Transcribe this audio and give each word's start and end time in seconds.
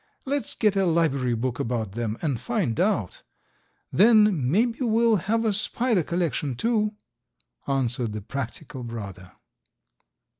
Let's 0.25 0.55
get 0.55 0.75
a 0.75 0.87
library 0.87 1.35
book 1.35 1.59
about 1.59 1.91
them 1.91 2.17
and 2.23 2.39
find 2.41 2.79
out; 2.79 3.21
then 3.93 4.49
may 4.49 4.65
be 4.65 4.81
we'll 4.83 5.17
have 5.17 5.45
a 5.45 5.53
spider 5.53 6.01
collection, 6.01 6.55
too," 6.55 6.95
answered 7.67 8.11
the 8.13 8.21
practical 8.23 8.81
brother. 8.81 9.33